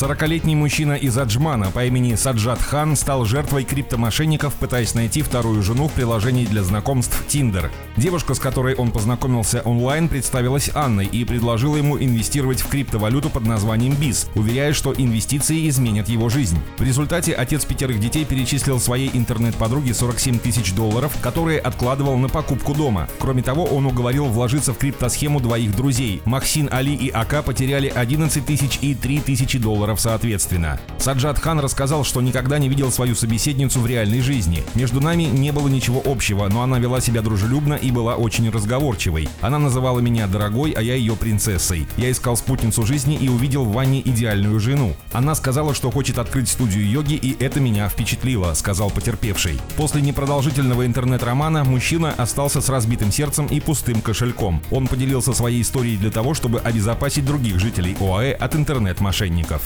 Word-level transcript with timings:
40-летний 0.00 0.56
мужчина 0.56 0.94
из 0.94 1.18
Аджмана 1.18 1.70
по 1.70 1.84
имени 1.84 2.14
Саджат 2.14 2.62
Хан 2.62 2.96
стал 2.96 3.26
жертвой 3.26 3.64
криптомошенников, 3.64 4.54
пытаясь 4.54 4.94
найти 4.94 5.20
вторую 5.20 5.62
жену 5.62 5.88
в 5.88 5.92
приложении 5.92 6.46
для 6.46 6.62
знакомств 6.62 7.22
Tinder. 7.28 7.70
Девушка, 7.98 8.32
с 8.32 8.38
которой 8.38 8.74
он 8.76 8.92
познакомился 8.92 9.60
онлайн, 9.60 10.08
представилась 10.08 10.70
Анной 10.74 11.04
и 11.04 11.22
предложила 11.26 11.76
ему 11.76 11.98
инвестировать 11.98 12.62
в 12.62 12.68
криптовалюту 12.68 13.28
под 13.28 13.44
названием 13.44 13.92
BIS, 13.92 14.28
уверяя, 14.34 14.72
что 14.72 14.94
инвестиции 14.96 15.68
изменят 15.68 16.08
его 16.08 16.30
жизнь. 16.30 16.58
В 16.78 16.82
результате 16.82 17.34
отец 17.34 17.66
пятерых 17.66 18.00
детей 18.00 18.24
перечислил 18.24 18.80
своей 18.80 19.10
интернет-подруге 19.12 19.92
47 19.92 20.38
тысяч 20.38 20.72
долларов, 20.72 21.14
которые 21.20 21.60
откладывал 21.60 22.16
на 22.16 22.30
покупку 22.30 22.72
дома. 22.72 23.06
Кроме 23.18 23.42
того, 23.42 23.64
он 23.66 23.84
уговорил 23.84 24.24
вложиться 24.28 24.72
в 24.72 24.78
криптосхему 24.78 25.40
двоих 25.40 25.76
друзей. 25.76 26.22
Максин 26.24 26.70
Али 26.72 26.94
и 26.94 27.10
Ака 27.10 27.42
потеряли 27.42 27.88
11 27.88 28.46
тысяч 28.46 28.78
и 28.80 28.94
3 28.94 29.20
тысячи 29.20 29.58
долларов 29.58 29.89
долларов 29.90 30.00
соответственно. 30.00 30.78
Саджад 30.98 31.38
Хан 31.38 31.60
рассказал, 31.60 32.04
что 32.04 32.20
никогда 32.20 32.58
не 32.58 32.68
видел 32.68 32.92
свою 32.92 33.14
собеседницу 33.14 33.80
в 33.80 33.86
реальной 33.86 34.20
жизни. 34.20 34.62
Между 34.74 35.00
нами 35.00 35.24
не 35.24 35.50
было 35.50 35.68
ничего 35.68 36.02
общего, 36.04 36.48
но 36.48 36.62
она 36.62 36.78
вела 36.78 37.00
себя 37.00 37.22
дружелюбно 37.22 37.74
и 37.74 37.90
была 37.90 38.16
очень 38.16 38.50
разговорчивой. 38.50 39.28
Она 39.40 39.58
называла 39.58 40.00
меня 40.00 40.26
дорогой, 40.26 40.72
а 40.72 40.82
я 40.82 40.94
ее 40.94 41.16
принцессой. 41.16 41.86
Я 41.96 42.10
искал 42.10 42.36
спутницу 42.36 42.84
жизни 42.84 43.16
и 43.16 43.28
увидел 43.28 43.64
в 43.64 43.72
Ване 43.72 44.00
идеальную 44.00 44.60
жену. 44.60 44.94
Она 45.12 45.34
сказала, 45.34 45.74
что 45.74 45.90
хочет 45.90 46.18
открыть 46.18 46.48
студию 46.48 46.88
йоги, 46.88 47.14
и 47.14 47.36
это 47.42 47.60
меня 47.60 47.88
впечатлило, 47.88 48.54
сказал 48.54 48.90
потерпевший. 48.90 49.58
После 49.76 50.02
непродолжительного 50.02 50.86
интернет-романа 50.86 51.64
мужчина 51.64 52.14
остался 52.16 52.60
с 52.60 52.68
разбитым 52.68 53.10
сердцем 53.10 53.46
и 53.46 53.60
пустым 53.60 54.00
кошельком. 54.02 54.62
Он 54.70 54.86
поделился 54.86 55.32
своей 55.32 55.62
историей 55.62 55.96
для 55.96 56.10
того, 56.10 56.34
чтобы 56.34 56.60
обезопасить 56.60 57.24
других 57.24 57.58
жителей 57.58 57.96
ОАЭ 58.00 58.32
от 58.32 58.54
интернет-мошенников. 58.54 59.62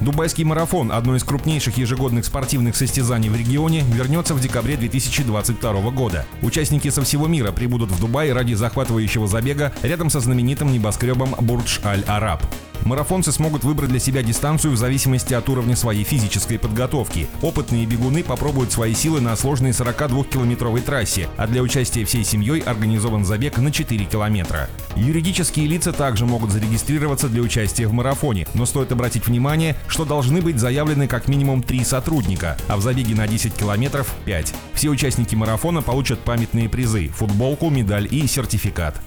Дубайский 0.00 0.44
марафон, 0.44 0.90
одно 0.90 1.16
из 1.16 1.22
крупнейших 1.22 1.76
ежегодных 1.76 2.24
спортивных 2.24 2.76
состязаний 2.76 3.28
в 3.28 3.36
регионе, 3.36 3.84
вернется 3.92 4.34
в 4.34 4.40
декабре 4.40 4.76
2022 4.76 5.72
года. 5.90 6.26
Участники 6.40 6.88
со 6.88 7.02
всего 7.02 7.26
мира 7.26 7.52
прибудут 7.52 7.90
в 7.90 8.00
Дубай 8.00 8.32
ради 8.32 8.54
захватывающего 8.54 9.28
забега 9.28 9.72
рядом 9.82 10.10
со 10.10 10.20
знаменитым 10.20 10.72
небоскребом 10.72 11.36
Бурдж-Аль-Араб. 11.40 12.42
Марафонцы 12.84 13.30
смогут 13.30 13.64
выбрать 13.64 13.90
для 13.90 14.00
себя 14.00 14.22
дистанцию 14.22 14.72
в 14.72 14.76
зависимости 14.76 15.34
от 15.34 15.48
уровня 15.48 15.76
своей 15.76 16.04
физической 16.04 16.58
подготовки. 16.58 17.28
Опытные 17.40 17.86
бегуны 17.86 18.24
попробуют 18.24 18.72
свои 18.72 18.94
силы 18.94 19.20
на 19.20 19.36
сложной 19.36 19.70
42-километровой 19.70 20.80
трассе, 20.80 21.28
а 21.36 21.46
для 21.46 21.62
участия 21.62 22.04
всей 22.04 22.24
семьей 22.24 22.60
организован 22.60 23.24
забег 23.24 23.58
на 23.58 23.70
4 23.70 24.04
километра. 24.06 24.68
Юридические 24.96 25.66
лица 25.66 25.92
также 25.92 26.26
могут 26.26 26.50
зарегистрироваться 26.50 27.28
для 27.28 27.42
участия 27.42 27.86
в 27.86 27.92
марафоне, 27.92 28.46
но 28.54 28.66
стоит 28.66 28.92
обратить 28.92 29.26
внимание, 29.26 29.76
что 29.86 30.04
должны 30.04 30.42
быть 30.42 30.58
заявлены 30.58 31.06
как 31.06 31.28
минимум 31.28 31.62
3 31.62 31.84
сотрудника, 31.84 32.56
а 32.68 32.76
в 32.76 32.82
забеге 32.82 33.14
на 33.14 33.28
10 33.28 33.54
километров 33.54 34.12
5. 34.24 34.54
Все 34.74 34.88
участники 34.88 35.34
марафона 35.34 35.82
получат 35.82 36.18
памятные 36.20 36.68
призы, 36.68 37.08
футболку, 37.08 37.70
медаль 37.70 38.08
и 38.10 38.26
сертификат. 38.26 39.00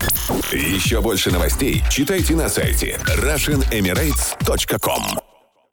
Еще 0.51 1.01
больше 1.01 1.31
новостей 1.31 1.83
читайте 1.89 2.35
на 2.35 2.49
сайте 2.49 2.99
Russian 3.17 3.64
emirates.com 3.71 5.24